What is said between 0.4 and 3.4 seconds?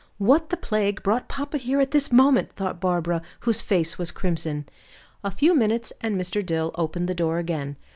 the plague brought papa here at this moment?" thought Barbara,